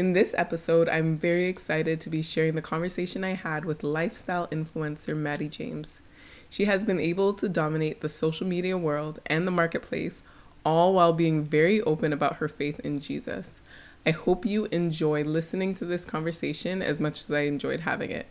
[0.00, 4.48] In this episode, I'm very excited to be sharing the conversation I had with lifestyle
[4.48, 6.00] influencer Mattie James.
[6.48, 10.22] She has been able to dominate the social media world and the marketplace,
[10.64, 13.60] all while being very open about her faith in Jesus.
[14.06, 18.26] I hope you enjoy listening to this conversation as much as I enjoyed having it.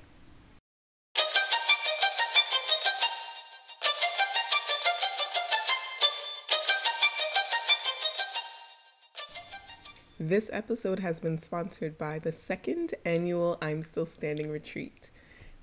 [10.21, 15.11] This episode has been sponsored by the second annual I'm Still Standing retreat.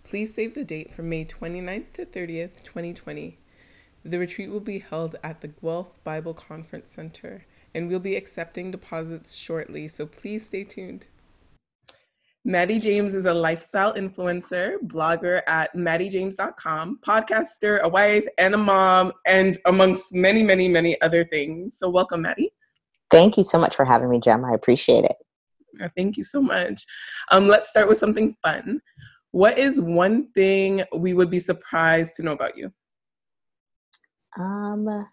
[0.03, 3.37] Please save the date from May 29th to 30th, 2020.
[4.03, 8.71] The retreat will be held at the Guelph Bible Conference Center, and we'll be accepting
[8.71, 11.09] deposits shortly, so please stay tuned.
[12.43, 19.13] Mattie James is a lifestyle influencer, blogger at mattiejames.com, podcaster, a wife, and a mom,
[19.27, 21.77] and amongst many, many, many other things.
[21.77, 22.55] So, welcome, Mattie.
[23.11, 24.45] Thank you so much for having me, Jem.
[24.45, 25.17] I appreciate it.
[25.97, 26.85] Thank you so much.
[27.31, 28.81] Um, let's start with something fun.
[29.33, 32.73] What is one thing we would be surprised to know about you?
[34.39, 35.07] Um,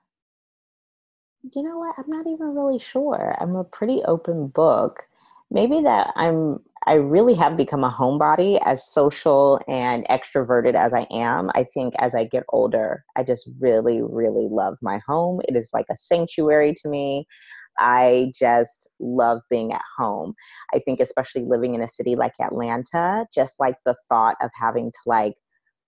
[1.53, 1.95] you know what?
[1.97, 3.35] I'm not even really sure.
[3.39, 5.03] I'm a pretty open book.
[5.51, 11.07] Maybe that I'm I really have become a homebody as social and extroverted as I
[11.11, 11.49] am.
[11.55, 15.39] I think as I get older, I just really, really love my home.
[15.47, 17.25] It is like a sanctuary to me.
[17.79, 20.33] I just love being at home.
[20.73, 24.91] I think, especially living in a city like Atlanta, just like the thought of having
[24.91, 25.35] to like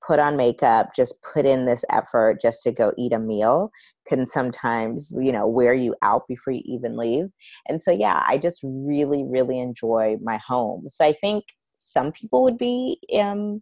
[0.06, 3.72] put on makeup, just put in this effort just to go eat a meal
[4.08, 7.25] can sometimes, you know, wear you out before you even leave.
[7.67, 10.86] And so, yeah, I just really, really enjoy my home.
[10.89, 11.44] So I think
[11.75, 13.61] some people would be um,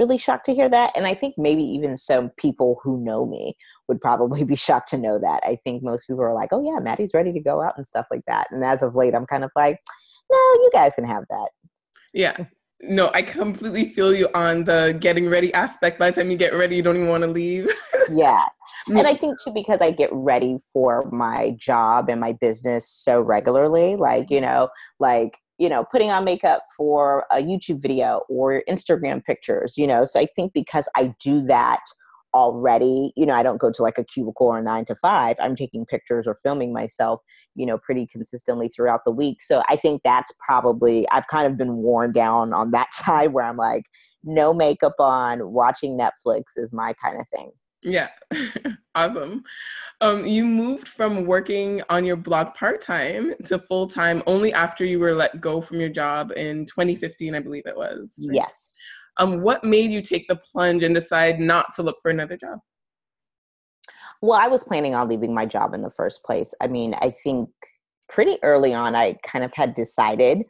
[0.00, 0.92] really shocked to hear that.
[0.96, 3.56] And I think maybe even some people who know me
[3.86, 5.42] would probably be shocked to know that.
[5.44, 8.06] I think most people are like, oh, yeah, Mattie's ready to go out and stuff
[8.10, 8.48] like that.
[8.50, 9.78] And as of late, I'm kind of like,
[10.30, 11.50] no, you guys can have that.
[12.12, 12.36] Yeah.
[12.82, 15.98] No, I completely feel you on the getting ready aspect.
[15.98, 17.70] By the time you get ready, you don't even want to leave.
[18.10, 18.44] yeah.
[18.86, 23.20] And I think too, because I get ready for my job and my business so
[23.20, 28.62] regularly, like, you know, like, you know, putting on makeup for a YouTube video or
[28.68, 30.06] Instagram pictures, you know.
[30.06, 31.80] So I think because I do that
[32.32, 35.34] already you know i don't go to like a cubicle or nine to five.
[35.40, 37.20] I'm taking pictures or filming myself
[37.56, 39.42] you know pretty consistently throughout the week.
[39.42, 43.44] So i think that's probably i've kind of been worn down on that side where
[43.44, 43.84] i'm like
[44.22, 47.50] no makeup on watching netflix is my kind of thing
[47.82, 48.08] yeah
[48.94, 49.42] awesome
[50.02, 55.14] um, you moved from working on your blog part-time to full-time only after you were
[55.14, 58.36] let go from your job in 2015 i believe it was right?
[58.36, 58.76] yes
[59.20, 62.58] um, what made you take the plunge and decide not to look for another job?
[64.22, 66.54] Well, I was planning on leaving my job in the first place.
[66.60, 67.48] I mean, I think
[68.08, 70.42] pretty early on, I kind of had decided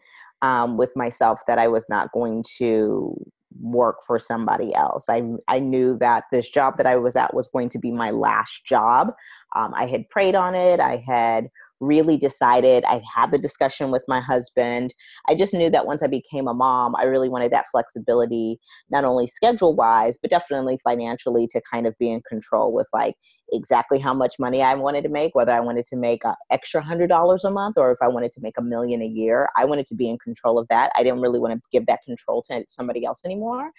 [0.42, 3.14] um, with myself that I was not going to
[3.58, 5.08] work for somebody else.
[5.08, 8.10] I I knew that this job that I was at was going to be my
[8.10, 9.12] last job.
[9.54, 10.80] Um, I had prayed on it.
[10.80, 11.48] I had
[11.80, 14.94] really decided i had the discussion with my husband.
[15.28, 18.58] I just knew that once i became a mom i really wanted that flexibility
[18.90, 23.14] not only schedule wise but definitely financially to kind of be in control with like
[23.52, 26.82] exactly how much money i wanted to make whether i wanted to make an extra
[26.82, 29.48] hundred dollars a month or if i wanted to make a million a year.
[29.56, 30.90] I wanted to be in control of that.
[30.96, 33.70] I didn't really want to give that control to somebody else anymore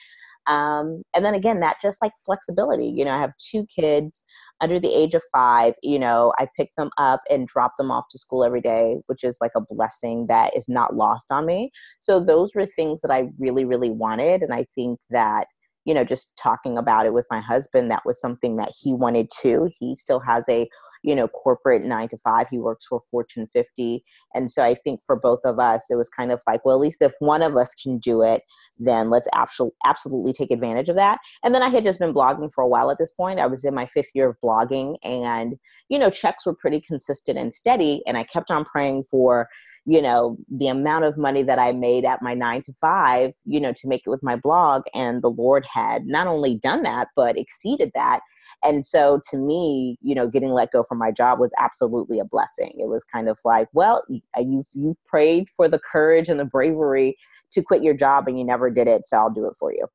[0.48, 4.24] um, and then again that just like flexibility you know i have two kids
[4.60, 8.06] under the age of five you know i pick them up and drop them off
[8.10, 11.72] to school every day which is like a blessing that is not lost on me.
[12.00, 15.48] So those were things that i really really wanted and i think that
[15.86, 19.30] you know just talking about it with my husband that was something that he wanted
[19.42, 19.70] too.
[19.80, 20.68] He still has a
[21.04, 24.04] you know corporate nine to five he works for fortune 50
[24.36, 26.82] and so i think for both of us it was kind of like well at
[26.82, 28.44] least if one of us can do it
[28.82, 31.20] then let's absolutely absolutely take advantage of that.
[31.44, 33.40] And then i had just been blogging for a while at this point.
[33.40, 35.56] I was in my fifth year of blogging and
[35.90, 38.02] you know checks were pretty consistent and steady.
[38.08, 39.48] And i kept on praying for
[39.86, 43.60] you know the amount of money that i made at my nine to five you
[43.60, 44.84] know to make it with my blog.
[44.94, 48.22] And the lord had not only done that but exceeded that
[48.64, 52.26] and so to me, you know, getting let go from my job was absolutely a
[52.26, 52.74] blessing.
[52.80, 54.04] It was kind of like, well,
[54.38, 57.18] uh, you've you've prayed for the courage and the bravery
[57.52, 59.88] to quit your job and you never did it, so I'll do it for you.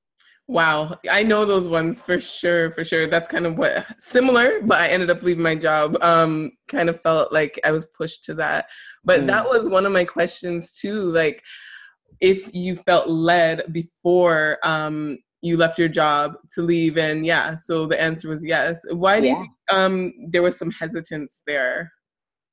[0.48, 3.08] Wow, I know those ones for sure, for sure.
[3.08, 5.96] That's kind of what similar, but I ended up leaving my job.
[6.02, 8.66] Um, kind of felt like I was pushed to that.
[9.04, 9.26] But mm.
[9.26, 11.10] that was one of my questions too.
[11.10, 11.42] Like,
[12.20, 17.86] if you felt led before um, you left your job to leave and yeah so
[17.86, 19.32] the answer was yes why do yeah.
[19.32, 21.92] you think um there was some hesitance there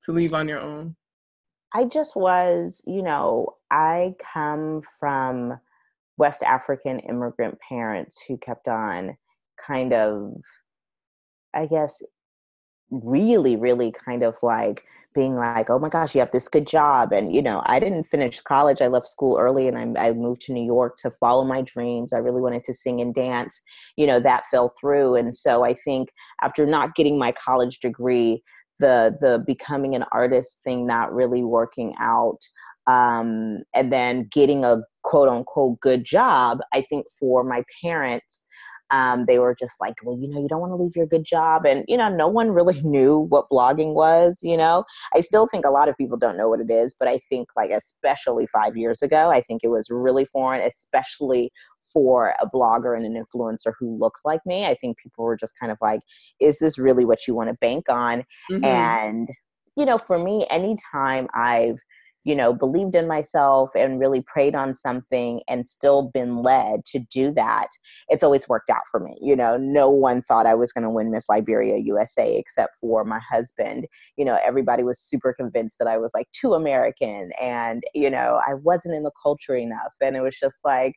[0.03, 0.95] to leave on your own
[1.74, 5.59] I just was, you know, I come from
[6.18, 9.18] West African immigrant parents who kept on
[9.59, 10.35] kind of,
[11.56, 12.01] I guess,
[13.04, 14.84] really, really kind of like
[15.16, 17.12] being like, oh my gosh, you have this good job.
[17.12, 18.81] And, you know, I didn't finish college.
[18.81, 22.13] I left school early and I, I moved to New York to follow my dreams.
[22.13, 23.62] I really wanted to sing and dance.
[23.95, 25.16] You know, that fell through.
[25.16, 26.10] And so I think
[26.42, 28.42] after not getting my college degree,
[28.80, 32.40] the the becoming an artist thing not really working out
[32.88, 38.48] um, and then getting a quote unquote good job i think for my parents
[38.94, 41.25] um, they were just like, well, you know, you don't want to leave your good
[41.25, 41.66] job.
[41.66, 44.86] And, you know, no one really knew what blogging was, you know.
[45.16, 47.50] I still think a lot of people don't know what it is, but I think,
[47.57, 51.51] like, especially five years ago, I think it was really foreign, especially
[51.92, 54.66] for a blogger and an influencer who looked like me.
[54.66, 56.01] I think people were just kind of like,
[56.40, 58.24] is this really what you want to bank on?
[58.51, 58.63] Mm-hmm.
[58.63, 59.30] And,
[59.75, 61.80] you know, for me, anytime I've
[62.24, 67.00] you know, believed in myself and really prayed on something and still been led to
[67.00, 67.68] do that,
[68.10, 69.18] it's always worked out for me.
[69.22, 73.04] You know, no one thought I was going to win Miss Liberia USA except for
[73.04, 73.88] my husband.
[74.18, 78.40] You know, everybody was super convinced that I was like too American and, you know,
[78.48, 79.94] I wasn't in the culture enough.
[80.02, 80.96] And it was just like,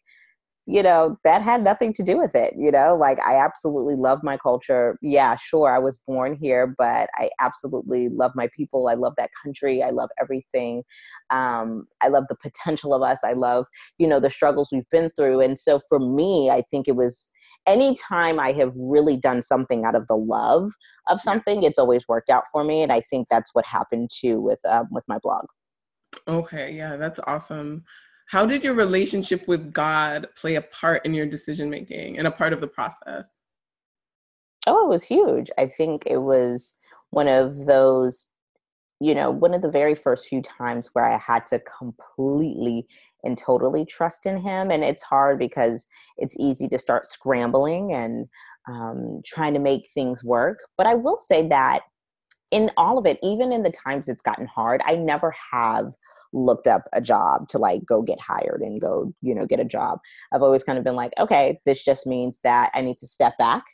[0.67, 2.55] you know, that had nothing to do with it.
[2.59, 4.99] You know, like I absolutely love my culture.
[5.01, 8.89] Yeah, sure, I was born here, but I absolutely love my people.
[8.89, 9.83] I love that country.
[9.83, 10.83] I love everything.
[11.31, 13.19] Um, I love the potential of us.
[13.25, 13.67] I love,
[13.99, 15.41] you know, the struggles we've been through.
[15.41, 17.31] And so for me, I think it was
[17.67, 20.73] anytime I have really done something out of the love
[21.09, 22.83] of something, it's always worked out for me.
[22.83, 25.47] And I think that's what happened too with um, with my blog.
[26.27, 27.85] Okay, yeah, that's awesome.
[28.27, 32.33] How did your relationship with God play a part in your decision making and a
[32.33, 33.43] part of the process?
[34.67, 35.51] Oh, it was huge.
[35.59, 36.75] I think it was
[37.11, 38.31] one of those,
[39.01, 42.89] you know, one of the very first few times where I had to completely
[43.23, 44.73] and totally trust in Him.
[44.73, 45.87] And it's hard because
[46.17, 48.27] it's easy to start scrambling and
[48.69, 50.59] um, trying to make things work.
[50.77, 51.83] But I will say that
[52.51, 55.93] in all of it, even in the times it's gotten hard, I never have
[56.37, 59.65] looked up a job to like go get hired and go, you know, get a
[59.65, 59.99] job.
[60.33, 63.33] I've always kind of been like, okay, this just means that I need to step
[63.39, 63.65] back.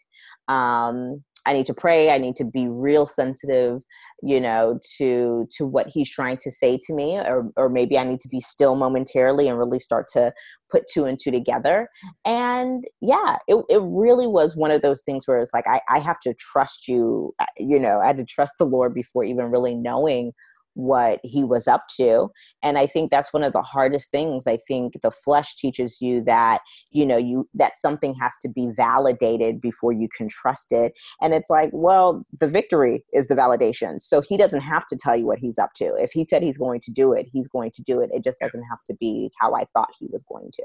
[0.48, 2.10] Um, I need to pray.
[2.10, 3.80] I need to be real sensitive,
[4.22, 8.04] you know, to to what he's trying to say to me, or or maybe I
[8.04, 10.32] need to be still momentarily and really start to
[10.70, 11.88] put two and two together.
[12.24, 15.98] And yeah, it it really was one of those things where it's like I I
[15.98, 19.50] have to trust you, uh, you know, I had to trust the Lord before even
[19.50, 20.32] really knowing
[20.74, 22.30] what he was up to.
[22.62, 24.46] And i think that's one of the hardest things.
[24.46, 26.60] I think the flesh teaches you that
[26.90, 30.92] you know you that something has to be validated before you can trust it.
[31.20, 34.00] And it's like well the victory is the validation.
[34.00, 35.94] So he doesn't have to tell you what he's up to.
[35.96, 38.10] If he said he's going to do it he's going to do it.
[38.12, 40.62] It just doesn't have to be how i thought he was going to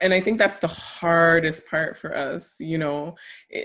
[0.00, 3.14] and I think that's the hardest part for us, you know.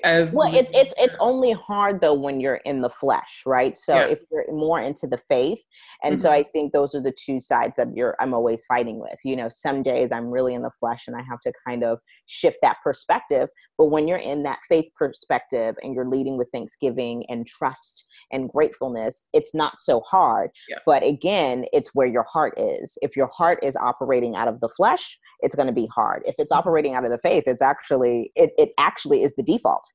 [0.04, 3.78] As well, it's it's it's only hard though when you're in the flesh, right?
[3.78, 4.08] So yeah.
[4.08, 5.62] if you're more into the faith,
[6.04, 6.22] and mm-hmm.
[6.22, 9.18] so I think those are the two sides that you're I'm always fighting with.
[9.24, 12.00] You know, some days I'm really in the flesh and I have to kind of
[12.28, 13.50] shift that perspective.
[13.78, 18.50] But when you're in that faith perspective and you're leading with thanksgiving and trust and
[18.50, 20.52] gratefulness, it's not so hard.
[20.70, 20.78] Yeah.
[20.86, 22.98] But again, it's where your heart is.
[23.02, 26.24] If your heart is operating out of the flesh, it's going to be hard.
[26.26, 26.60] If it's mm-hmm.
[26.60, 29.86] operating out of the faith, it's actually it, it actually is the default.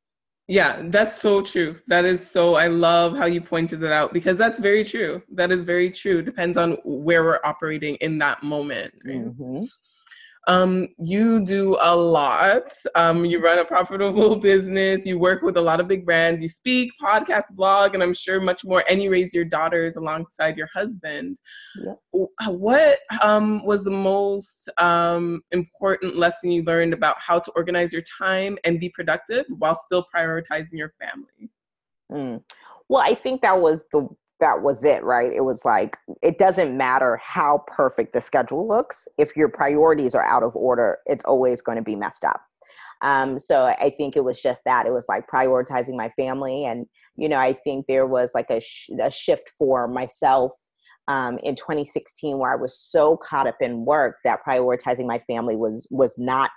[0.47, 1.79] Yeah, that's so true.
[1.87, 5.23] That is so I love how you pointed that out because that's very true.
[5.33, 6.21] That is very true.
[6.21, 8.93] Depends on where we're operating in that moment.
[9.05, 9.25] Right?
[9.25, 9.65] Mm-hmm.
[10.47, 12.71] Um, you do a lot.
[12.95, 15.07] Um, you run a profitable business.
[15.07, 16.43] You work with a lot of big brands.
[16.43, 18.85] You speak, podcast, blog, and I'm sure much more.
[18.89, 21.39] And you raise your daughters alongside your husband.
[22.13, 28.05] What um, was the most um, important lesson you learned about how to organize your
[28.19, 31.51] time and be productive while still prioritizing your family?
[32.13, 32.43] Mm.
[32.89, 34.09] Well, I think that was the
[34.45, 35.33] that was it, right?
[35.33, 39.09] It was like, it doesn't matter how perfect the schedule looks.
[39.17, 42.43] If your priorities are out of order, it's always going to be messed up.
[43.01, 44.85] Um, so I think it was just that.
[44.85, 46.67] It was like prioritizing my family.
[46.67, 46.85] And,
[47.17, 50.53] you know, I think there was like a, sh- a shift for myself
[51.09, 55.57] um, in 2016 where I was so caught up in work that prioritizing my family
[55.57, 56.51] was was not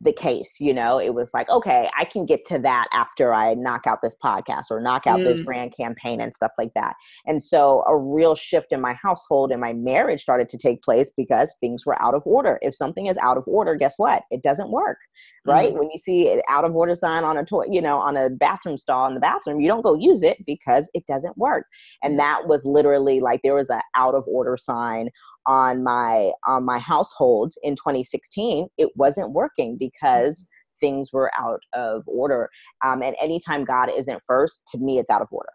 [0.00, 0.98] the case you know?
[0.98, 4.64] It was like okay i can get to that after i knock out this podcast
[4.70, 5.24] or knock out mm.
[5.24, 6.94] this brand campaign and stuff like that.
[7.26, 11.10] And so a real shift in my household and my marriage started to take place
[11.16, 12.58] because things were out of order.
[12.62, 14.22] If something is out of order guess what?
[14.30, 14.98] It doesn't work
[15.46, 15.72] right?
[15.72, 15.78] Mm.
[15.78, 18.30] when you see an out of order sign on a toy you know on a
[18.30, 21.66] bathroom stall in the bathroom you don't go use it because it doesn't work.
[22.02, 25.10] And that was literally like there was a out of order sign
[25.50, 30.86] on my on my household in 2016 it wasn't working because mm-hmm.
[30.86, 32.48] things were out of order.
[32.84, 35.50] Um, and anytime god isn't first to me it's out of order.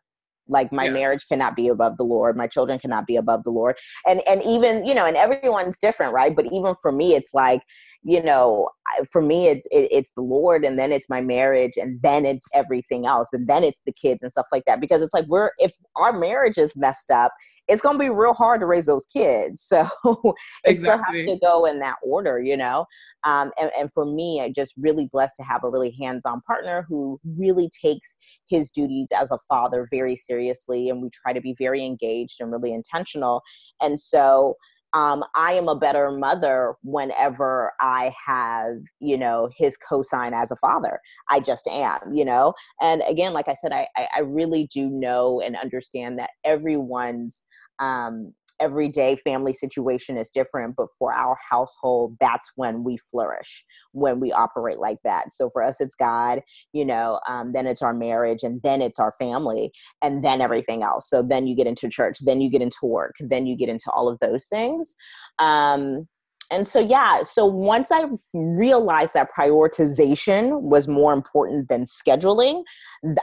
[0.49, 0.91] Like my yeah.
[0.91, 2.35] marriage cannot be above the lord.
[2.35, 3.77] My children cannot be above the lord.
[4.05, 6.35] And and even you know and everyone's different right?
[6.35, 7.61] But even for me it's like
[8.05, 8.69] you know
[9.11, 12.47] for me it's it, it's the lord and then it's my marriage and then it's
[12.53, 15.49] everything else and then it's the kids and stuff like that because it's like we're
[15.57, 17.31] if our marriage is messed up
[17.67, 20.35] it's going to be real hard to raise those kids so it
[20.65, 21.21] exactly.
[21.23, 22.85] still has to go in that order you know
[23.23, 26.85] um, and, and for me i just really blessed to have a really hands-on partner
[26.87, 28.15] who really takes
[28.47, 32.51] his duties as a father very seriously and we try to be very engaged and
[32.51, 33.41] really intentional
[33.81, 34.55] and so
[34.95, 40.55] um, I am a better mother whenever I have, you know, his cosign as a
[40.55, 41.01] father.
[41.29, 42.53] I just am, you know.
[42.81, 47.43] And again, like I said, I I really do know and understand that everyone's
[47.79, 54.19] um, everyday family situation is different but for our household that's when we flourish when
[54.19, 55.31] we operate like that.
[55.31, 56.41] So for us it's god
[56.73, 59.71] you know um, then it's our marriage and then it's our family
[60.01, 61.09] and then everything else.
[61.09, 63.89] So then you get into church then you get into work then you get into
[63.91, 64.95] all of those things.
[65.39, 66.07] Um,
[66.51, 72.63] and so yeah so once i realized that prioritization was more important than scheduling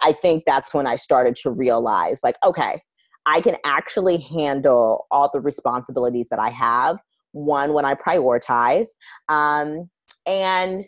[0.03, 2.83] i think that's when i started to realize like okay
[3.27, 6.99] I can actually handle all the responsibilities that I have.
[7.33, 8.89] One, when I prioritize.
[9.29, 9.89] Um,
[10.27, 10.85] and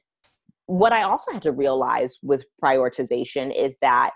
[0.67, 4.11] what I also had to realize with prioritization is that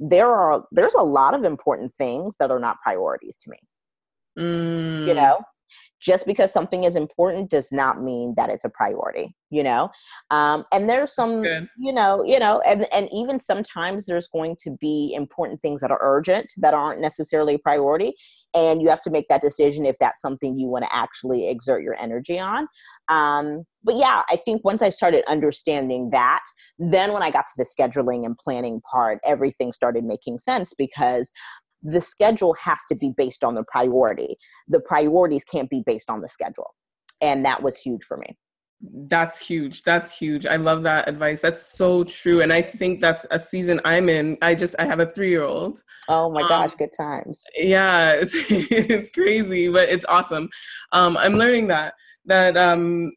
[0.00, 3.58] there are there's a lot of important things that are not priorities to me.
[4.38, 5.06] Mm.
[5.06, 5.38] You know,
[6.04, 9.88] just because something is important does not mean that it's a priority you know?
[10.30, 11.44] Um, and there's some
[11.78, 15.92] you know you know and and even sometimes there's going to be important things that
[15.92, 18.14] are urgent that aren't necessarily a priority
[18.52, 21.82] and you have to make that decision if that's something you want to actually exert
[21.82, 22.66] your energy on.
[23.08, 26.40] Um, but yeah i think once i started understanding that
[26.78, 31.30] then when i got to the scheduling and planning part everything started making sense because
[31.84, 34.36] the schedule has to be based on the priority.
[34.68, 36.74] The priorities can't be based on the schedule.
[37.20, 38.36] And that was huge for me.
[39.08, 39.82] That's huge.
[39.82, 40.46] That's huge.
[40.46, 41.40] I love that advice.
[41.40, 42.42] That's so true.
[42.42, 44.36] And I think that's a season I'm in.
[44.42, 45.80] I just I have a 3-year-old.
[46.08, 47.42] Oh my um, gosh, good times.
[47.56, 50.48] Yeah, it's it's crazy, but it's awesome.
[50.92, 51.94] Um I'm learning that
[52.26, 53.12] that um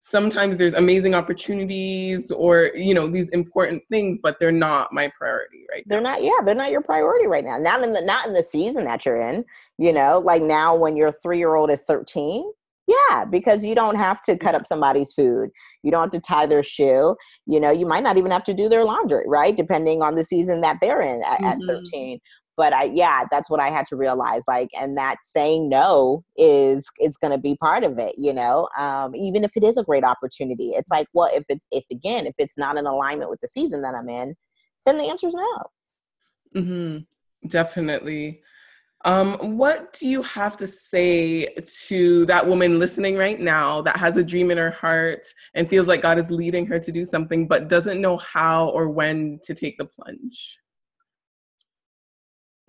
[0.00, 5.64] sometimes there's amazing opportunities or you know these important things but they're not my priority
[5.70, 6.12] right they're now.
[6.12, 8.84] not yeah they're not your priority right now not in the not in the season
[8.84, 9.44] that you're in
[9.76, 12.50] you know like now when your three year old is 13
[12.86, 15.50] yeah because you don't have to cut up somebody's food
[15.82, 17.14] you don't have to tie their shoe
[17.46, 20.24] you know you might not even have to do their laundry right depending on the
[20.24, 21.44] season that they're in at, mm-hmm.
[21.44, 22.18] at 13
[22.60, 26.90] but i yeah that's what i had to realize like and that saying no is
[27.00, 29.82] is going to be part of it you know um, even if it is a
[29.82, 33.40] great opportunity it's like well if it's if again if it's not in alignment with
[33.40, 34.36] the season that i'm in
[34.84, 35.62] then the answer is no
[36.54, 37.48] mm-hmm.
[37.48, 38.42] definitely
[39.06, 41.46] um, what do you have to say
[41.86, 45.88] to that woman listening right now that has a dream in her heart and feels
[45.88, 49.54] like God is leading her to do something but doesn't know how or when to
[49.54, 50.58] take the plunge?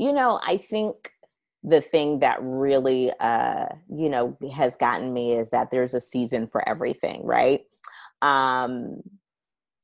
[0.02, 0.96] You know, I think
[1.64, 6.48] the thing that really uh you know has gotten me is that there's a season
[6.48, 7.62] for everything right?
[8.24, 9.02] Um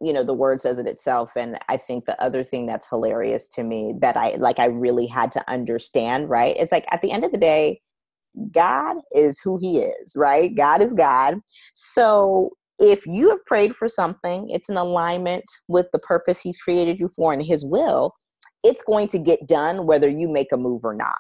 [0.02, 3.48] you know the word says it itself and i think the other thing that's hilarious
[3.48, 7.12] to me that i like i really had to understand right it's like at the
[7.12, 7.82] end of the day
[8.52, 10.56] god is who he is right?
[10.56, 11.36] God is god.
[11.74, 17.00] So if you have prayed for something it's in alignment with the purpose he's created
[17.00, 18.14] you for and his will
[18.68, 21.16] it's going to get done whether you make a move or not.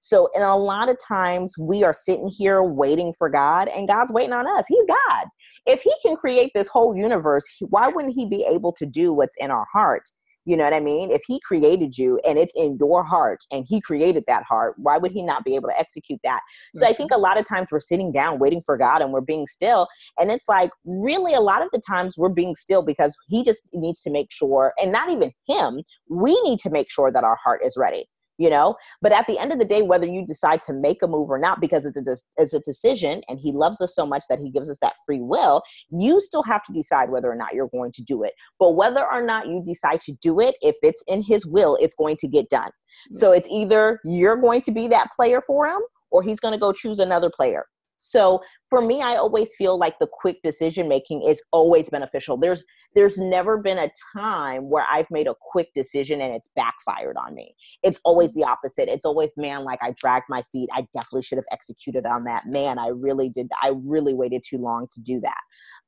[0.00, 4.12] So, in a lot of times, we are sitting here waiting for God, and God's
[4.12, 4.64] waiting on us.
[4.68, 5.26] He's God.
[5.66, 9.36] If He can create this whole universe, why wouldn't He be able to do what's
[9.38, 10.04] in our heart?
[10.46, 11.10] You know what I mean?
[11.10, 14.96] If he created you and it's in your heart and he created that heart, why
[14.96, 16.40] would he not be able to execute that?
[16.76, 17.20] So I think mm-hmm.
[17.20, 19.88] a lot of times we're sitting down waiting for God and we're being still.
[20.18, 23.68] And it's like, really, a lot of the times we're being still because he just
[23.72, 27.36] needs to make sure, and not even him, we need to make sure that our
[27.42, 28.06] heart is ready
[28.38, 28.76] you know?
[29.02, 31.38] But at the end of the day whether you decide to make a move or
[31.38, 34.50] not because it's a, it's a decision and he loves us so much that he
[34.50, 37.92] gives us that free will you still have to decide whether or not you're going
[37.92, 38.32] to do it.
[38.58, 41.94] But whether or not you decide to do it if it's in his will it's
[41.94, 42.70] going to get done.
[43.12, 43.38] So hmm.
[43.38, 46.72] it's either you're going to be that player for him or he's going to go
[46.72, 47.66] choose another player
[47.98, 52.36] so for me i always feel like the quick decision making is always beneficial.
[52.36, 57.16] There's there's never been a time where i've made a quick decision and it's backfired
[57.16, 57.54] on me.
[57.82, 58.88] It's always the opposite.
[58.88, 60.68] It's always man like i dragged my feet.
[60.72, 62.46] I definitely should have executed on that.
[62.46, 65.40] Man i really did i really waited too long to do that.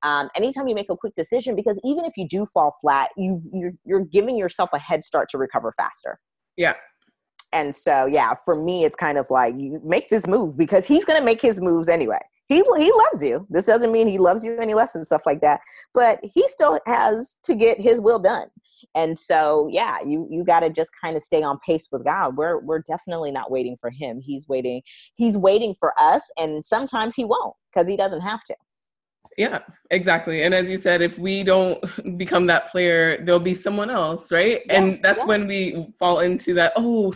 [0.02, 3.40] Um, anytime you make a quick decision because even if you do fall flat you've
[3.52, 6.18] you're, you're giving yourself a head start to recover faster.
[6.56, 6.74] Yeah
[7.52, 11.04] and so, yeah, for me, it's kind of like you make this move because he's
[11.04, 12.20] going to make his moves anyway.
[12.46, 13.46] He, he loves you.
[13.50, 15.60] This doesn't mean he loves you any less and stuff like that,
[15.92, 18.48] but he still has to get his will done.
[18.94, 22.36] And so, yeah, you you got to just kind of stay on pace with God.
[22.36, 24.20] We're we're definitely not waiting for him.
[24.20, 24.82] He's waiting.
[25.14, 28.56] He's waiting for us, and sometimes he won't because he doesn't have to.
[29.36, 30.42] Yeah, exactly.
[30.42, 31.82] And as you said, if we don't
[32.18, 34.62] become that player, there'll be someone else, right?
[34.66, 35.26] Yeah, and that's yeah.
[35.26, 36.72] when we fall into that.
[36.74, 37.12] Oh,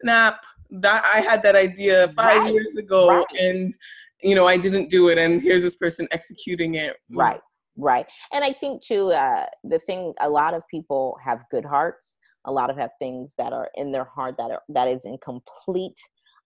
[0.00, 2.54] snap that i had that idea five right.
[2.54, 3.26] years ago right.
[3.38, 3.74] and
[4.22, 7.40] you know i didn't do it and here's this person executing it right
[7.76, 12.18] right and i think too uh, the thing a lot of people have good hearts
[12.46, 15.16] a lot of have things that are in their heart that are that is in
[15.22, 15.98] complete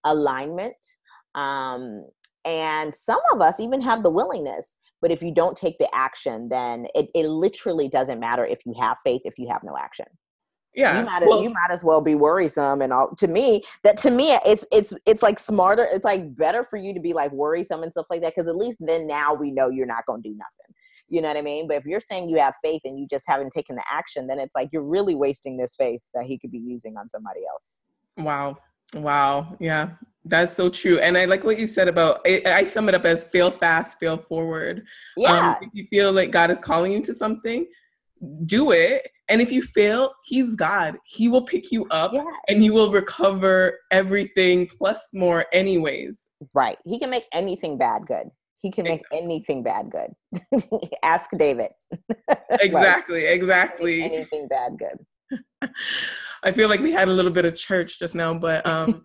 [0.05, 0.77] alignment
[1.35, 2.05] um,
[2.45, 6.49] and some of us even have the willingness but if you don't take the action
[6.49, 10.07] then it, it literally doesn't matter if you have faith if you have no action
[10.75, 13.97] yeah you might, well, you might as well be worrisome and all to me that
[13.97, 17.31] to me it's it's it's like smarter it's like better for you to be like
[17.33, 20.23] worrisome and stuff like that because at least then now we know you're not going
[20.23, 20.75] to do nothing.
[21.09, 21.69] You know what i mean?
[21.69, 24.39] But if you're saying you have faith and you just haven't taken the action then
[24.39, 27.79] it's like you're really wasting this faith that he could be using on somebody else.
[28.17, 28.57] Wow.
[28.95, 29.57] Wow.
[29.61, 29.91] Yeah.
[30.25, 30.99] That's so true.
[30.99, 33.99] And i like what you said about i, I sum it up as fail fast
[34.01, 34.79] fail forward.
[34.79, 34.85] Um,
[35.17, 35.51] yeah.
[35.51, 37.67] um, if you feel like god is calling you to something
[38.47, 40.97] do it and if you fail, he's God.
[41.05, 42.25] He will pick you up yeah.
[42.49, 46.29] and he will recover everything plus more, anyways.
[46.55, 46.77] Right.
[46.85, 48.29] He can make anything bad good.
[48.59, 50.13] He can make anything bad good.
[51.03, 51.71] Ask David.
[52.61, 53.23] exactly.
[53.23, 54.03] like, exactly.
[54.03, 55.41] Anything bad good.
[56.43, 59.03] I feel like we had a little bit of church just now, but um,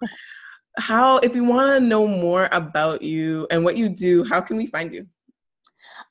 [0.77, 4.57] how, if you want to know more about you and what you do, how can
[4.57, 5.07] we find you?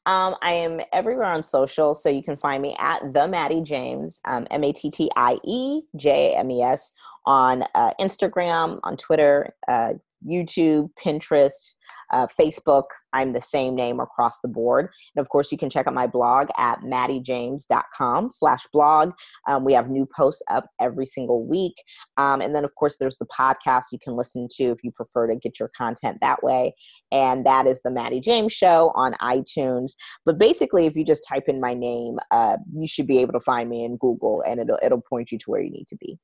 [0.09, 4.23] Um, I am everywhere on social, so you can find me at the Mattie James,
[4.25, 6.95] um, M A T T I E J A M E S,
[7.27, 9.93] on uh, Instagram, on Twitter, uh,
[10.27, 11.75] YouTube, Pinterest,
[12.13, 12.85] uh, Facebook.
[13.13, 14.91] I'm the same name across the board.
[15.15, 19.13] And of course, you can check out my blog at mattiejames.com slash blog.
[19.49, 21.75] Um, we have new posts up every single week.
[22.17, 25.27] Um, and then, of course, there's the podcast you can listen to if you prefer
[25.27, 26.75] to get your content that way.
[27.13, 29.93] And that is the Mattie James Show on iTunes.
[30.25, 33.41] But basically, if you just type in my name, uh, you should be able to
[33.41, 36.19] find me in Google and it'll, it'll point you to where you need to be.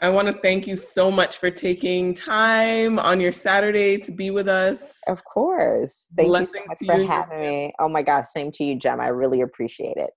[0.00, 4.30] I want to thank you so much for taking time on your Saturday to be
[4.30, 4.98] with us.
[5.06, 6.08] Of course.
[6.16, 7.72] Thank Blessings you so much for having me.
[7.78, 9.00] Oh my gosh, same to you, Jem.
[9.00, 10.10] I really appreciate it.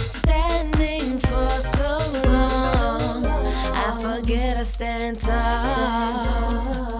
[0.00, 6.93] Standing for so long, I forget I stand tall.